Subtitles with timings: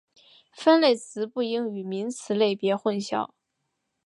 [0.51, 3.29] 分类词不应与名词类别混淆。